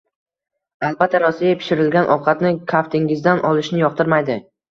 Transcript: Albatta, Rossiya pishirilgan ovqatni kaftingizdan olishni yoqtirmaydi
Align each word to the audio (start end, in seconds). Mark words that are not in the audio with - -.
Albatta, 0.87 1.19
Rossiya 1.23 1.59
pishirilgan 1.59 2.09
ovqatni 2.15 2.53
kaftingizdan 2.73 3.45
olishni 3.53 3.83
yoqtirmaydi 3.85 4.39